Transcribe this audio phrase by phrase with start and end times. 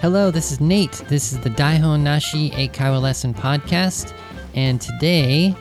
[0.00, 0.92] Hello, this is Nate.
[1.08, 4.14] This is the Daihon Nashi Eikaiwa Lesson podcast,
[4.54, 5.56] and today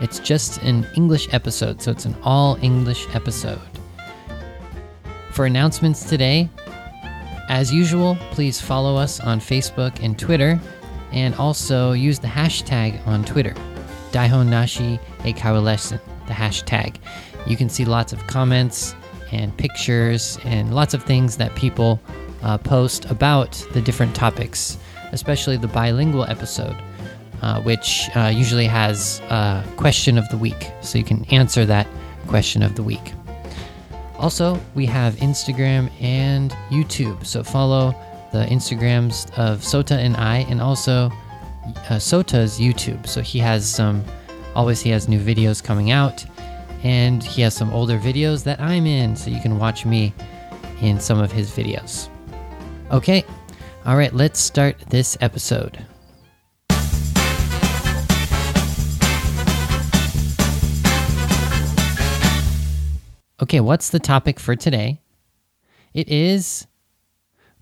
[0.00, 3.58] it's just an English episode, so it's an all English episode.
[5.32, 6.48] For announcements today,
[7.48, 10.60] as usual, please follow us on Facebook and Twitter,
[11.10, 13.54] and also use the hashtag on Twitter,
[14.12, 16.98] Daihon Nashi Eikaiwa Lesson, the hashtag.
[17.48, 18.94] You can see lots of comments
[19.32, 22.00] and pictures and lots of things that people
[22.42, 24.78] uh, post about the different topics,
[25.12, 26.76] especially the bilingual episode,
[27.42, 30.70] uh, which uh, usually has a question of the week.
[30.80, 31.86] So you can answer that
[32.26, 33.12] question of the week.
[34.18, 37.26] Also, we have Instagram and YouTube.
[37.26, 37.94] So follow
[38.32, 41.10] the Instagrams of Sota and I, and also
[41.66, 43.06] uh, Sota's YouTube.
[43.06, 44.04] So he has some,
[44.54, 46.24] always he has new videos coming out,
[46.84, 49.16] and he has some older videos that I'm in.
[49.16, 50.14] So you can watch me
[50.80, 52.08] in some of his videos.
[52.92, 53.24] Okay,
[53.86, 55.82] all right, let's start this episode.
[63.40, 65.00] Okay, what's the topic for today?
[65.94, 66.66] It is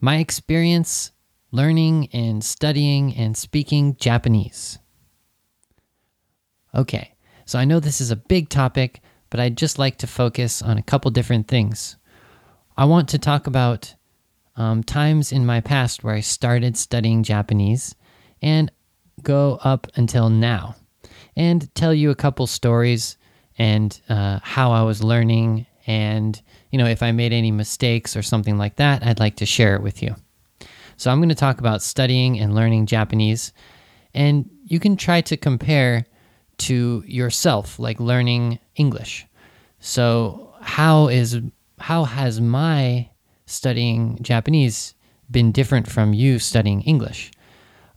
[0.00, 1.12] my experience
[1.52, 4.80] learning and studying and speaking Japanese.
[6.74, 7.14] Okay,
[7.44, 10.76] so I know this is a big topic, but I'd just like to focus on
[10.76, 11.98] a couple different things.
[12.76, 13.94] I want to talk about
[14.56, 17.94] um, times in my past where I started studying Japanese
[18.42, 18.70] and
[19.22, 20.76] go up until now,
[21.36, 23.16] and tell you a couple stories
[23.58, 26.40] and uh, how I was learning and
[26.70, 29.74] you know if i made any mistakes or something like that i'd like to share
[29.74, 30.14] it with you.
[30.96, 33.52] So i'm going to talk about studying and learning japanese
[34.14, 36.06] and you can try to compare
[36.58, 39.26] to yourself like learning english.
[39.80, 41.40] So how is
[41.78, 43.08] how has my
[43.50, 44.94] studying japanese
[45.30, 47.30] been different from you studying english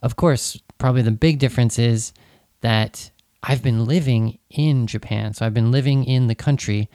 [0.02, 2.12] of course probably the big difference is
[2.60, 3.10] that
[3.42, 6.88] i've been living in japan so i've been living in the country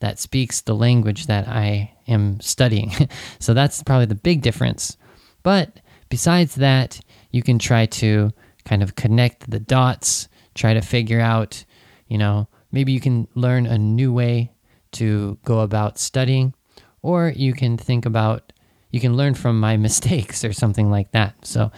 [0.00, 2.92] that speaks the language that I am studying.
[3.38, 4.96] so that's probably the big difference.
[5.42, 7.00] But besides that,
[7.30, 8.30] you can try to
[8.64, 11.64] kind of connect the dots, try to figure out,
[12.08, 14.52] you know, maybe you can learn a new way
[14.92, 16.54] to go about studying,
[17.02, 18.52] or you can think about,
[18.90, 21.46] you can learn from my mistakes or something like that.
[21.46, 21.70] So,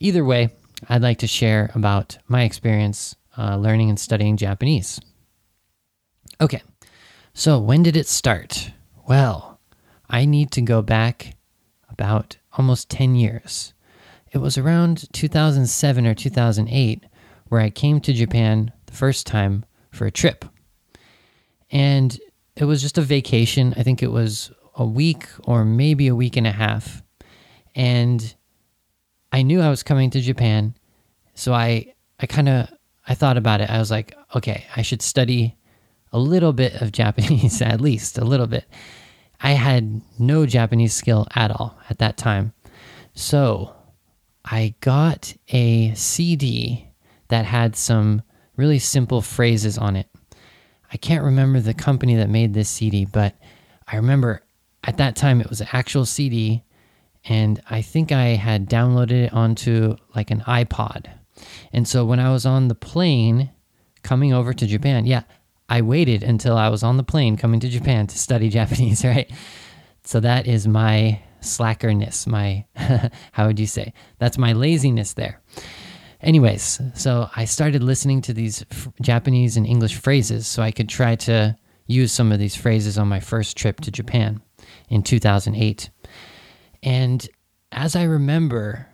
[0.00, 0.50] either way,
[0.88, 5.00] I'd like to share about my experience uh, learning and studying Japanese.
[6.40, 6.62] Okay.
[7.32, 8.72] So, when did it start?
[9.08, 9.60] Well,
[10.08, 11.36] I need to go back
[11.88, 13.72] about almost 10 years.
[14.32, 17.04] It was around 2007 or 2008
[17.48, 20.44] where I came to Japan the first time for a trip.
[21.70, 22.18] And
[22.56, 23.74] it was just a vacation.
[23.76, 27.02] I think it was a week or maybe a week and a half.
[27.74, 28.34] And
[29.32, 30.74] I knew I was coming to Japan.
[31.34, 32.68] So I I kind of
[33.06, 33.70] I thought about it.
[33.70, 35.56] I was like, okay, I should study
[36.12, 38.64] a little bit of Japanese, at least a little bit.
[39.40, 42.52] I had no Japanese skill at all at that time.
[43.14, 43.74] So
[44.44, 46.88] I got a CD
[47.28, 48.22] that had some
[48.56, 50.08] really simple phrases on it.
[50.94, 53.34] I can't remember the company that made this CD, but
[53.88, 54.42] I remember
[54.84, 56.62] at that time it was an actual CD,
[57.24, 61.06] and I think I had downloaded it onto like an iPod.
[61.72, 63.50] And so when I was on the plane
[64.04, 65.24] coming over to Japan, yeah,
[65.68, 69.28] I waited until I was on the plane coming to Japan to study Japanese, right?
[70.04, 72.66] So that is my slackerness, my,
[73.32, 73.94] how would you say?
[74.20, 75.40] That's my laziness there.
[76.24, 80.88] Anyways, so I started listening to these f- Japanese and English phrases so I could
[80.88, 81.54] try to
[81.86, 84.40] use some of these phrases on my first trip to Japan
[84.88, 85.90] in 2008.
[86.82, 87.28] And
[87.72, 88.86] as I remember,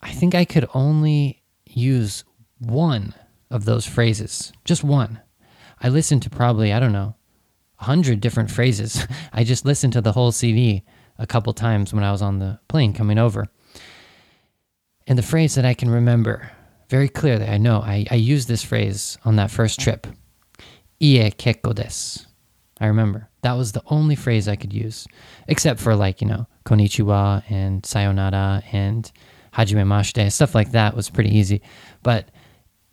[0.00, 2.24] I think I could only use
[2.58, 3.14] one
[3.48, 5.20] of those phrases, just one.
[5.80, 7.14] I listened to probably, I don't know,
[7.78, 9.06] a hundred different phrases.
[9.32, 10.82] I just listened to the whole CD
[11.16, 13.46] a couple times when I was on the plane coming over.
[15.06, 16.50] And the phrase that I can remember
[16.92, 20.06] very clearly, I know I, I used this phrase on that first trip.
[21.00, 22.26] Ie kekko desu.
[22.82, 23.30] I remember.
[23.40, 25.06] That was the only phrase I could use,
[25.48, 29.10] except for like, you know, konnichiwa and sayonara and
[29.54, 30.32] hajimemashite.
[30.32, 31.62] Stuff like that was pretty easy.
[32.02, 32.30] But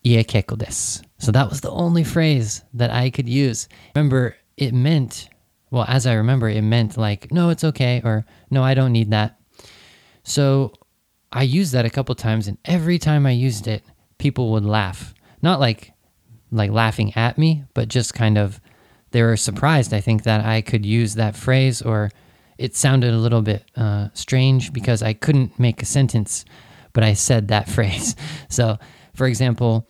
[0.05, 1.03] ie kekko desu.
[1.17, 3.67] So that was the only phrase that I could use.
[3.95, 5.27] Remember, it meant,
[5.71, 9.11] well, as I remember, it meant like, no, it's okay, or no, I don't need
[9.11, 9.41] that.
[10.23, 10.71] So
[11.31, 13.83] I used that a couple times, and every time I used it,
[14.17, 15.13] people would laugh.
[15.41, 15.93] Not like
[16.51, 18.59] like laughing at me, but just kind of
[19.11, 22.11] they were surprised, I think, that I could use that phrase or
[22.57, 26.43] it sounded a little bit uh, strange because I couldn't make a sentence,
[26.93, 28.15] but I said that phrase.
[28.49, 28.77] So,
[29.13, 29.87] for example,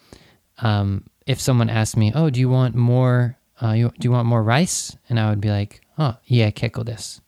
[0.60, 3.38] um, if someone asked me, "Oh, do you want more?
[3.62, 6.84] Uh, you, do you want more rice?" and I would be like, "Oh, yeah, kekko
[6.84, 7.22] desu."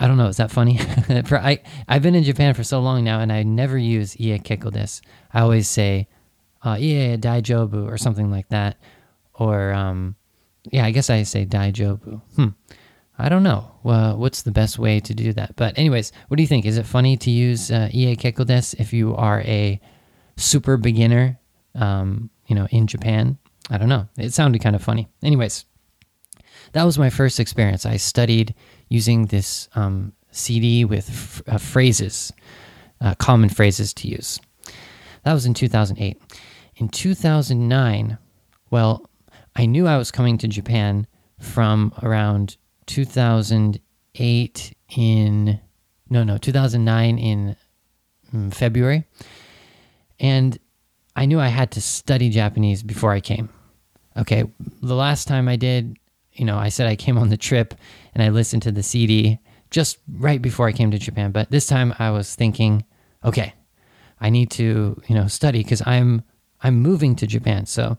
[0.00, 0.28] I don't know.
[0.28, 0.78] Is that funny?
[1.26, 4.38] for I, I've been in Japan for so long now, and I never use "ie
[4.38, 5.00] kekko.
[5.34, 6.08] I always say
[6.64, 8.78] uh, "ie daijobu" or something like that,
[9.34, 10.16] or um,
[10.72, 12.48] yeah, I guess I say "daijobu." Hmm.
[13.18, 13.70] I don't know.
[13.82, 15.54] Well, what's the best way to do that?
[15.54, 16.64] But anyways, what do you think?
[16.64, 19.78] Is it funny to use uh, "ie if you are a
[20.36, 21.38] super beginner?
[21.74, 23.36] Um, you know, in Japan.
[23.68, 24.08] I don't know.
[24.16, 25.08] It sounded kind of funny.
[25.22, 25.64] Anyways,
[26.72, 27.86] that was my first experience.
[27.86, 28.54] I studied
[28.90, 32.32] using this um, CD with f- uh, phrases,
[33.00, 34.38] uh, common phrases to use.
[35.24, 36.20] That was in 2008.
[36.76, 38.18] In 2009,
[38.70, 39.08] well,
[39.56, 41.06] I knew I was coming to Japan
[41.38, 42.56] from around
[42.86, 45.60] 2008 in,
[46.10, 47.56] no, no, 2009 in
[48.34, 49.04] mm, February.
[50.18, 50.58] And
[51.16, 53.48] I knew I had to study Japanese before I came.
[54.16, 54.44] Okay,
[54.82, 55.96] the last time I did,
[56.32, 57.74] you know, I said I came on the trip
[58.14, 59.38] and I listened to the CD
[59.70, 61.32] just right before I came to Japan.
[61.32, 62.84] But this time I was thinking,
[63.24, 63.54] okay,
[64.20, 66.22] I need to, you know, study because I'm
[66.62, 67.66] I'm moving to Japan.
[67.66, 67.96] So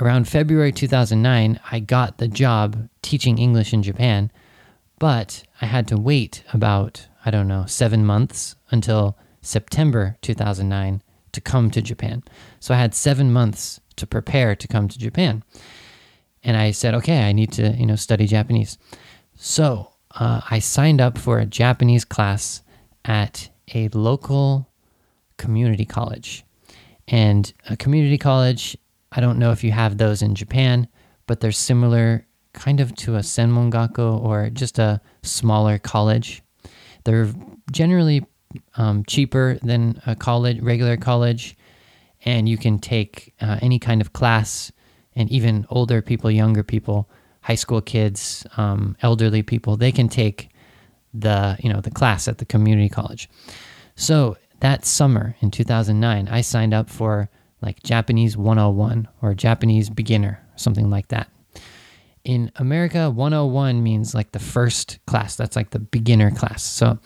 [0.00, 4.30] around February 2009, I got the job teaching English in Japan,
[4.98, 11.02] but I had to wait about I don't know seven months until September 2009
[11.32, 12.22] to come to Japan.
[12.60, 15.42] So I had seven months to prepare to come to Japan.
[16.44, 18.78] And I said, okay, I need to, you know, study Japanese.
[19.34, 22.62] So uh, I signed up for a Japanese class
[23.04, 24.68] at a local
[25.36, 26.44] community college.
[27.08, 28.76] And a community college,
[29.10, 30.88] I don't know if you have those in Japan,
[31.26, 36.42] but they're similar kind of to a senmongako or just a smaller college.
[37.04, 37.32] They're
[37.70, 38.24] generally
[38.76, 41.56] um, cheaper than a college, regular college,
[42.24, 44.70] and you can take uh, any kind of class,
[45.14, 47.08] and even older people, younger people,
[47.42, 50.50] high school kids, um, elderly people, they can take
[51.14, 53.28] the you know the class at the community college.
[53.94, 57.28] So that summer in 2009, I signed up for
[57.60, 61.30] like Japanese 101 or Japanese beginner, something like that.
[62.24, 65.36] In America, 101 means like the first class.
[65.36, 66.62] That's like the beginner class.
[66.62, 66.98] So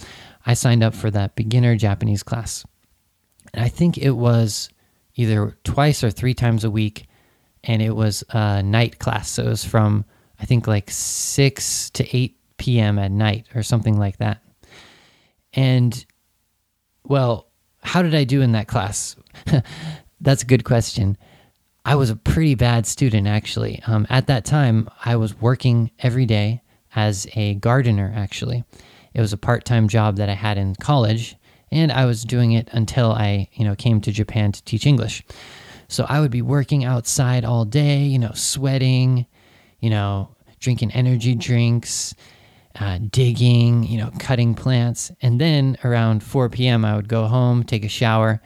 [0.45, 2.65] I signed up for that beginner Japanese class.
[3.55, 4.69] And I think it was
[5.15, 7.07] either twice or three times a week.
[7.67, 9.31] And it was a night class.
[9.31, 10.05] So it was from,
[10.41, 12.99] I think, like 6 to 8 p.m.
[12.99, 14.41] at night or something like that.
[15.53, 16.05] And,
[17.05, 17.49] well,
[17.83, 19.17] how did I do in that class?
[20.21, 21.17] That's a good question.
[21.85, 23.81] I was a pretty bad student, actually.
[23.87, 26.63] Um, at that time, I was working every day
[26.97, 28.65] as a gardener, actually.
[29.15, 31.37] It was a part-time job that I had in college,
[31.71, 35.23] and I was doing it until I, you know, came to Japan to teach English.
[35.89, 39.27] So I would be working outside all day, you know, sweating,
[39.81, 42.15] you know, drinking energy drinks,
[42.79, 45.13] uh, digging, you know, cutting plants.
[45.23, 48.41] And then around 4 p.m., I would go home, take a shower,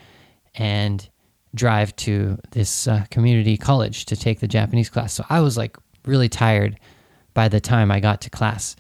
[0.55, 1.09] and
[1.55, 5.13] drive to this uh, community college to take the Japanese class.
[5.13, 6.79] So I was like really tired
[7.35, 8.77] by the time I got to class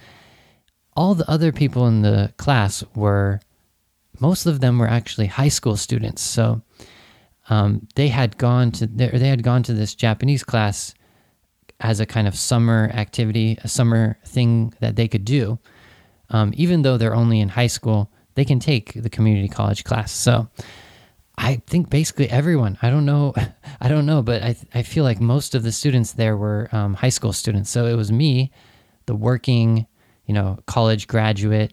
[1.00, 3.40] all the other people in the class were,
[4.20, 6.22] most of them were actually high school students.
[6.22, 6.62] So
[7.50, 10.94] um, they had gone to they had gone to this Japanese class
[11.80, 15.58] as a kind of summer activity, a summer thing that they could do.
[16.30, 20.12] Um, even though they're only in high school, they can take the community college class.
[20.12, 20.48] So
[21.36, 22.78] I think basically everyone.
[22.82, 23.34] I don't know.
[23.80, 26.94] I don't know, but I I feel like most of the students there were um,
[26.94, 27.68] high school students.
[27.70, 28.52] So it was me,
[29.06, 29.86] the working
[30.30, 31.72] you know, college graduate,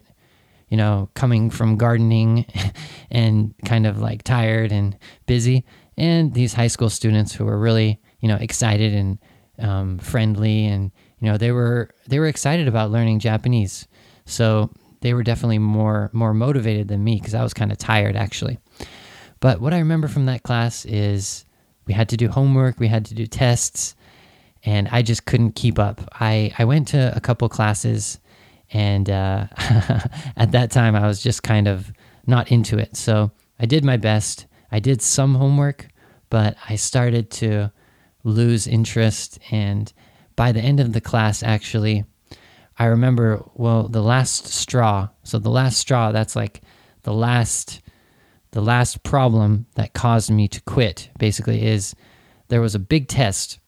[0.68, 2.46] you know, coming from gardening
[3.10, 4.96] and kind of like tired and
[5.26, 5.64] busy,
[5.96, 9.18] and these high school students who were really, you know, excited and
[9.58, 13.86] um, friendly, and you know, they were they were excited about learning Japanese.
[14.24, 14.70] So
[15.00, 18.58] they were definitely more more motivated than me because I was kind of tired actually.
[19.40, 21.44] But what I remember from that class is
[21.86, 23.94] we had to do homework, we had to do tests,
[24.64, 26.00] and I just couldn't keep up.
[26.12, 28.18] I, I went to a couple classes
[28.72, 29.46] and uh,
[30.36, 31.92] at that time, I was just kind of
[32.26, 32.96] not into it.
[32.96, 34.46] So I did my best.
[34.70, 35.88] I did some homework,
[36.30, 37.72] but I started to
[38.24, 39.38] lose interest.
[39.50, 39.92] And
[40.36, 42.04] by the end of the class, actually,
[42.78, 45.08] I remember, well, the last straw.
[45.22, 46.62] So the last straw, that's like
[47.02, 47.80] the last
[48.52, 51.94] the last problem that caused me to quit basically is
[52.48, 53.58] there was a big test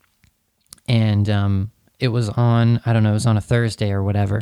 [0.88, 4.40] and um, it was on i don't know it was on a thursday or whatever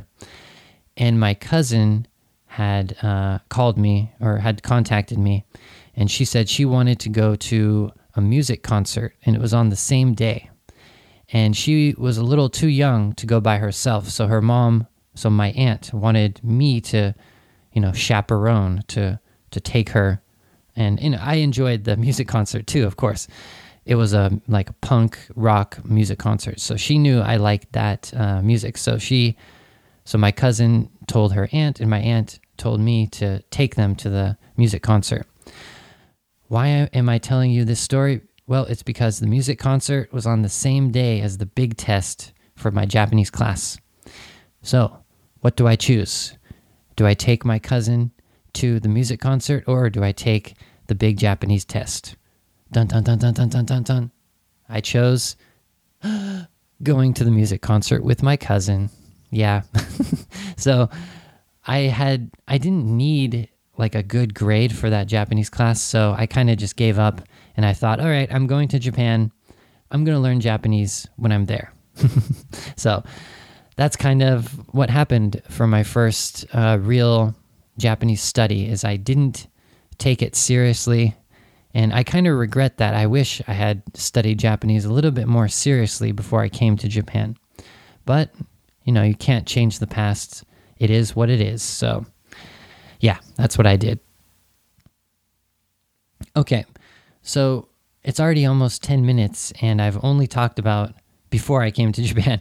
[0.98, 2.06] And my cousin
[2.46, 5.44] had uh, called me or had contacted me,
[5.94, 9.70] and she said she wanted to go to a music concert, and it was on
[9.70, 10.50] the same day.
[11.32, 15.30] And she was a little too young to go by herself, so her mom, so
[15.30, 17.14] my aunt, wanted me to,
[17.72, 20.20] you know, chaperone to to take her.
[20.74, 23.28] And you know, I enjoyed the music concert too, of course.
[23.84, 28.42] It was a like punk rock music concert, so she knew I liked that uh,
[28.42, 28.76] music.
[28.76, 29.36] So she,
[30.08, 34.08] so my cousin told her aunt, and my aunt told me to take them to
[34.08, 35.26] the music concert.
[36.46, 38.22] Why am I telling you this story?
[38.46, 42.32] Well, it's because the music concert was on the same day as the big test
[42.56, 43.76] for my Japanese class.
[44.62, 44.96] So,
[45.40, 46.38] what do I choose?
[46.96, 48.10] Do I take my cousin
[48.54, 50.54] to the music concert or do I take
[50.86, 52.16] the big Japanese test?
[52.72, 54.10] Dun dun dun dun dun dun dun dun.
[54.70, 55.36] I chose
[56.82, 58.88] going to the music concert with my cousin.
[59.30, 59.62] Yeah.
[60.56, 60.88] so,
[61.68, 66.26] I had I didn't need like a good grade for that Japanese class, so I
[66.26, 67.20] kind of just gave up
[67.56, 69.30] and I thought, all right, I'm going to Japan.
[69.90, 71.72] I'm going to learn Japanese when I'm there.
[72.76, 73.04] so
[73.76, 77.34] that's kind of what happened for my first uh, real
[77.76, 79.46] Japanese study is I didn't
[79.98, 81.14] take it seriously
[81.74, 82.94] and I kind of regret that.
[82.94, 86.88] I wish I had studied Japanese a little bit more seriously before I came to
[86.88, 87.36] Japan.
[88.04, 88.30] But,
[88.88, 90.44] you know, you can't change the past
[90.78, 91.62] it is what it is.
[91.62, 92.06] So,
[93.00, 94.00] yeah, that's what I did.
[96.34, 96.64] Okay,
[97.20, 97.68] so
[98.02, 100.94] it's already almost 10 minutes, and I've only talked about
[101.28, 102.40] before I came to Japan.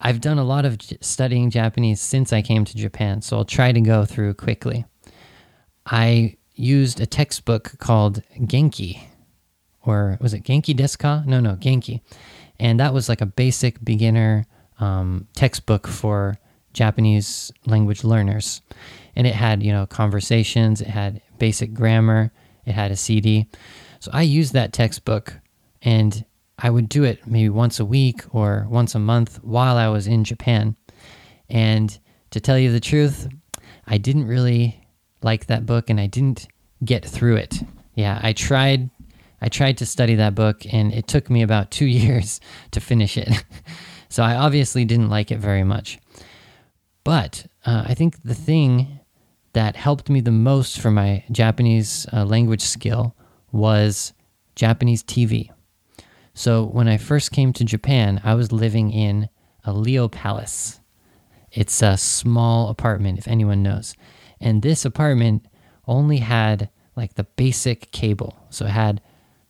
[0.00, 3.72] I've done a lot of studying Japanese since I came to Japan, so I'll try
[3.72, 4.84] to go through quickly.
[5.86, 9.00] I used a textbook called Genki,
[9.82, 11.26] or was it Genki desu?
[11.26, 12.00] No, no, Genki.
[12.60, 14.46] And that was like a basic beginner
[14.80, 16.38] um, textbook for
[16.72, 18.60] Japanese language learners.
[19.16, 22.32] And it had, you know, conversations, it had basic grammar,
[22.66, 23.46] it had a CD.
[24.00, 25.34] So I used that textbook
[25.82, 26.24] and
[26.58, 30.06] I would do it maybe once a week or once a month while I was
[30.06, 30.76] in Japan.
[31.48, 31.96] And
[32.30, 33.28] to tell you the truth,
[33.86, 34.80] I didn't really
[35.22, 36.48] like that book and I didn't
[36.84, 37.60] get through it.
[37.94, 38.90] Yeah, I tried
[39.40, 42.40] I tried to study that book and it took me about 2 years
[42.70, 43.44] to finish it.
[44.14, 45.98] so I obviously didn't like it very much.
[47.02, 49.00] But uh, I think the thing
[49.54, 53.16] that helped me the most for my Japanese uh, language skill
[53.50, 54.12] was
[54.54, 55.50] Japanese TV.
[56.32, 59.30] So when I first came to Japan, I was living in
[59.64, 60.78] a Leo Palace.
[61.50, 63.96] It's a small apartment, if anyone knows.
[64.40, 65.44] And this apartment
[65.88, 68.46] only had like the basic cable.
[68.48, 69.00] So it had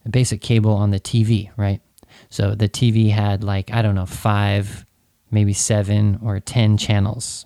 [0.06, 1.82] a basic cable on the TV, right?
[2.30, 4.84] So the TV had like, I don't know, five
[5.34, 7.44] maybe seven or 10 channels,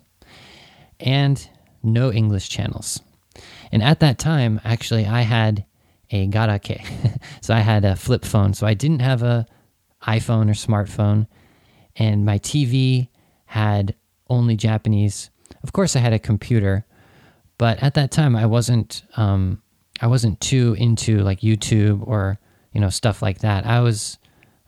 [1.00, 1.48] and
[1.82, 3.00] no English channels.
[3.72, 5.64] And at that time, actually, I had
[6.10, 6.80] a garake.
[7.40, 8.54] so I had a flip phone.
[8.54, 9.46] So I didn't have a
[10.02, 11.26] iPhone or smartphone.
[11.96, 13.08] And my TV
[13.46, 13.94] had
[14.28, 15.30] only Japanese.
[15.62, 16.86] Of course, I had a computer,
[17.56, 19.02] but at that time, I wasn't.
[19.16, 19.62] Um,
[20.00, 22.38] I wasn't too into like YouTube or
[22.72, 23.66] you know stuff like that.
[23.66, 24.18] I was.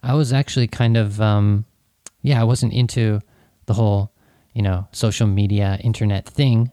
[0.02, 1.64] I was actually kind of um,
[2.22, 3.20] yeah, I wasn't into
[3.66, 4.12] the whole,
[4.52, 6.72] you know, social media, internet thing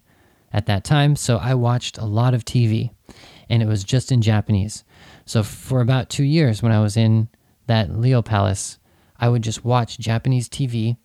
[0.52, 1.16] at that time.
[1.16, 2.92] So I watched a lot of TV
[3.50, 4.84] and it was just in Japanese.
[5.26, 7.30] So for about two years when I was in
[7.68, 8.80] that Leo Palace,
[9.20, 10.98] I would just watch Japanese TV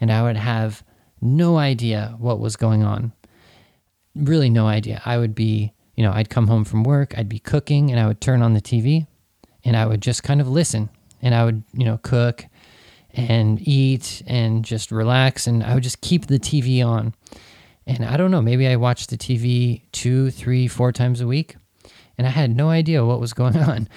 [0.00, 0.82] and I would have
[1.20, 3.12] no idea what was going on.
[4.14, 5.02] Really, no idea.
[5.04, 8.06] I would be, you know, I'd come home from work, I'd be cooking, and I
[8.06, 9.06] would turn on the TV
[9.64, 10.90] and I would just kind of listen
[11.22, 12.46] and I would, you know, cook
[13.12, 15.46] and eat and just relax.
[15.46, 17.14] And I would just keep the TV on.
[17.86, 21.56] And I don't know, maybe I watched the TV two, three, four times a week.
[22.18, 23.88] And I had no idea what was going on.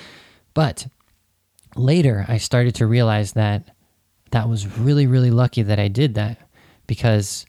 [0.53, 0.87] But
[1.75, 3.75] later, I started to realize that
[4.31, 6.37] that was really, really lucky that I did that
[6.87, 7.45] because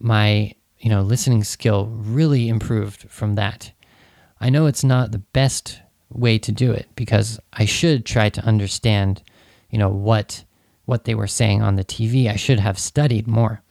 [0.00, 3.72] my you know listening skill really improved from that.
[4.40, 5.80] I know it's not the best
[6.12, 9.22] way to do it because I should try to understand,
[9.70, 10.44] you know, what
[10.84, 12.28] what they were saying on the TV.
[12.28, 13.62] I should have studied more.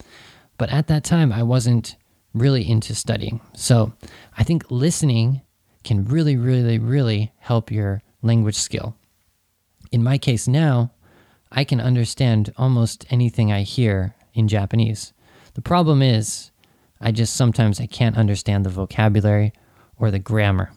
[0.58, 1.98] But at that time, I wasn't
[2.34, 3.42] really into studying.
[3.54, 3.92] So
[4.38, 5.42] I think listening
[5.84, 8.96] can really, really, really help your language skill.
[9.92, 10.92] In my case now,
[11.52, 15.14] I can understand almost anything I hear in Japanese.
[15.56, 16.52] The problem is,
[17.02, 19.54] I just sometimes I can't understand the vocabulary
[19.98, 20.72] or the grammar.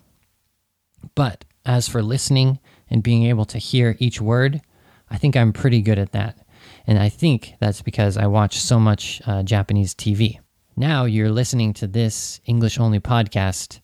[1.15, 2.59] But as for listening
[2.91, 4.61] and being able to hear each word,
[5.11, 6.39] I think I'm pretty good at that.
[6.87, 10.39] And I think that's because I watch so much uh, Japanese TV.
[10.77, 13.81] now you're listening to this English only podcast,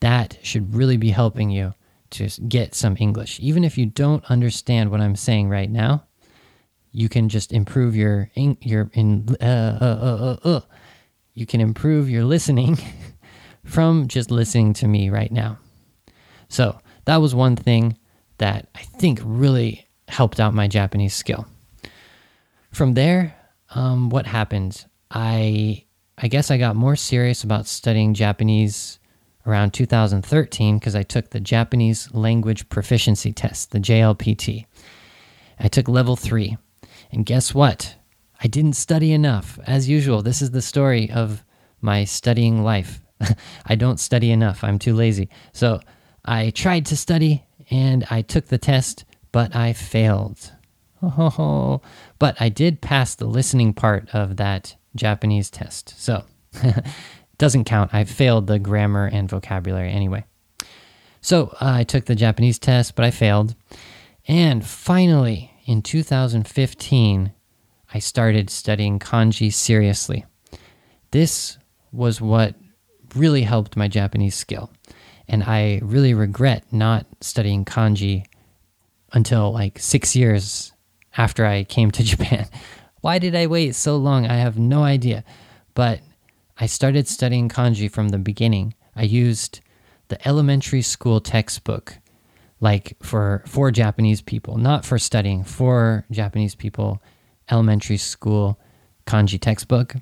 [0.00, 1.74] that should really be helping you
[2.10, 3.40] to get some English.
[3.40, 6.04] Even if you don't understand what I'm saying right now,
[6.92, 9.44] you can just improve your your in uh,
[9.80, 10.60] uh, uh, uh,
[11.34, 12.78] you can improve your listening
[13.64, 15.58] from just listening to me right now.
[16.48, 17.96] So that was one thing
[18.38, 21.46] that I think really helped out my Japanese skill.
[22.70, 23.34] From there,
[23.70, 24.84] um, what happened?
[25.10, 25.84] I
[26.18, 28.98] I guess I got more serious about studying Japanese
[29.46, 34.66] around 2013 because I took the Japanese Language Proficiency Test, the JLPT.
[35.58, 36.56] I took level three.
[37.12, 37.96] And guess what?
[38.42, 39.58] I didn't study enough.
[39.66, 41.44] As usual, this is the story of
[41.80, 43.00] my studying life.
[43.66, 44.64] I don't study enough.
[44.64, 45.28] I'm too lazy.
[45.52, 45.80] So
[46.26, 50.52] I tried to study and I took the test, but I failed.
[51.02, 51.80] Oh,
[52.18, 55.94] but I did pass the listening part of that Japanese test.
[55.98, 56.24] So
[57.38, 57.92] doesn't count.
[57.94, 60.24] I failed the grammar and vocabulary anyway.
[61.20, 63.54] So uh, I took the Japanese test, but I failed.
[64.28, 67.32] And finally, in 2015,
[67.92, 70.24] I started studying kanji seriously.
[71.10, 71.58] This
[71.92, 72.54] was what
[73.14, 74.70] really helped my Japanese skill.
[75.28, 78.26] And I really regret not studying kanji
[79.12, 80.72] until like six years
[81.16, 82.46] after I came to Japan.
[83.00, 84.26] Why did I wait so long?
[84.26, 85.24] I have no idea.
[85.74, 86.00] But
[86.58, 88.74] I started studying kanji from the beginning.
[88.94, 89.60] I used
[90.08, 91.98] the elementary school textbook
[92.60, 97.02] like for for Japanese people, not for studying, for Japanese people,
[97.50, 98.58] elementary school
[99.06, 99.94] kanji textbook.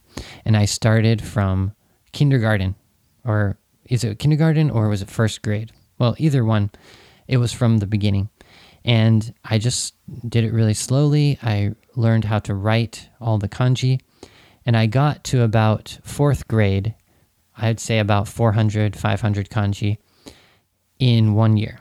[0.45, 1.73] And I started from
[2.13, 2.77] kindergarten
[3.25, 5.73] or is it kindergarten or was it first grade?
[5.99, 6.71] Well, either one.
[7.27, 8.29] It was from the beginning.
[8.85, 9.95] And I just
[10.29, 11.39] did it really slowly.
[11.43, 14.01] I learned how to write all the kanji.
[14.67, 16.95] And I got to about fourth grade,
[17.57, 19.99] I'd say about 400, 500 kanji
[20.99, 21.81] in one year.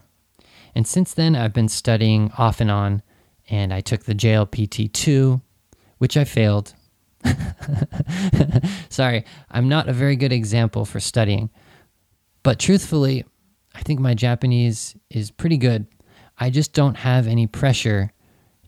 [0.76, 3.02] And since then, I've been studying off and on.
[3.50, 5.42] And I took the JLPT 2,
[5.98, 6.74] which I failed.
[8.90, 11.50] Sorry, I'm not a very good example for studying.
[12.44, 13.26] But truthfully,
[13.74, 15.88] I think my Japanese is pretty good.
[16.38, 18.12] I just don't have any pressure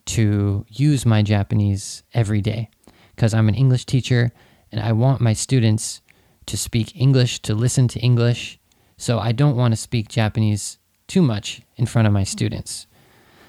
[0.06, 2.70] to use my Japanese every day
[3.14, 4.32] because I'm an English teacher
[4.72, 6.00] and I want my students
[6.46, 8.58] to speak English, to listen to English.
[8.96, 12.86] So I don't want to speak Japanese too much in front of my students.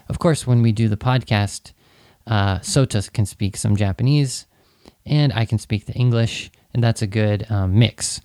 [0.10, 1.74] Of course, when we do the podcast,
[2.26, 4.46] uh, Sota can speak some Japanese
[5.06, 8.20] and I can speak the English, and that's a good um, mix.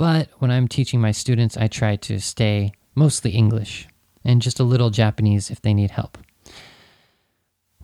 [0.00, 3.86] But when I'm teaching my students, I try to stay mostly English
[4.24, 6.16] and just a little Japanese if they need help.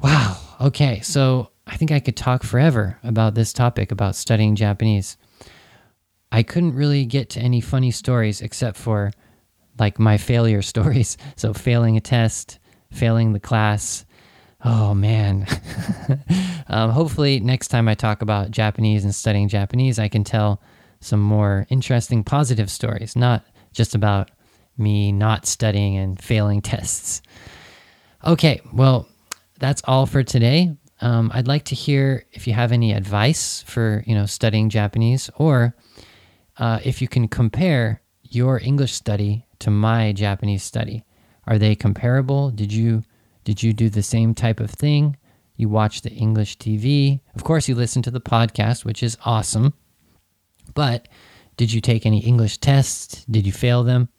[0.03, 0.39] Wow.
[0.59, 1.01] Okay.
[1.01, 5.19] So I think I could talk forever about this topic about studying Japanese.
[6.33, 9.13] I couldn't really get to any funny stories except for
[9.79, 11.19] like my failure stories.
[11.37, 12.59] So failing a test,
[12.91, 14.07] failing the class.
[14.65, 15.47] Oh man.
[16.69, 20.63] um, hopefully, next time I talk about Japanese and studying Japanese, I can tell
[21.01, 24.31] some more interesting positive stories, not just about
[24.79, 27.23] me not studying and failing tests.
[28.25, 29.09] Okay, well,
[29.59, 30.77] that's all for today.
[31.01, 35.31] Um, I'd like to hear if you have any advice for you know studying Japanese,
[35.37, 35.75] or
[36.59, 41.05] uh, if you can compare your English study to my Japanese study.
[41.47, 42.51] Are they comparable?
[42.51, 43.03] Did you
[43.45, 45.17] did you do the same type of thing?
[45.57, 47.21] You watch the English TV.
[47.35, 49.75] Of course, you listen to the podcast, which is awesome.
[50.77, 51.09] But
[51.57, 53.25] did you take any English tests?
[53.25, 54.11] Did you fail them?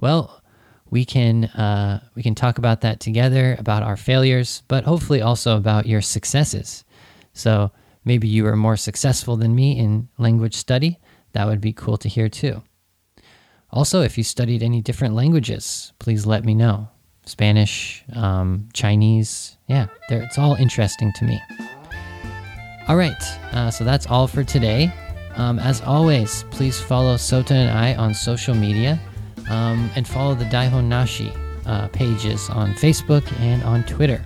[0.00, 0.42] Well,
[0.90, 5.56] we can uh, we can talk about that together about our failures, but hopefully also
[5.56, 6.84] about your successes.
[7.32, 7.70] So
[8.04, 10.98] maybe you were more successful than me in language study.
[11.32, 12.62] That would be cool to hear too.
[13.70, 16.88] Also, if you studied any different languages, please let me know.
[17.24, 21.40] Spanish, um, Chinese, yeah, it's all interesting to me.
[22.88, 24.92] All right, uh, so that's all for today.
[25.40, 29.00] Um, as always, please follow Sota and I on social media
[29.48, 31.32] um, and follow the Daihon Nashi
[31.64, 34.22] uh, pages on Facebook and on Twitter.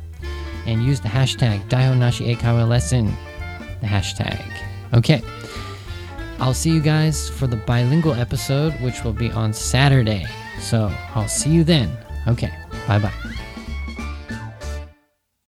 [0.66, 3.06] And use the hashtag Daihon Nashi Eikaiwa Lesson,
[3.80, 4.44] the hashtag.
[4.92, 5.22] Okay.
[6.40, 10.26] I'll see you guys for the bilingual episode, which will be on Saturday.
[10.58, 11.96] So I'll see you then.
[12.26, 12.52] Okay.
[12.88, 13.33] Bye bye.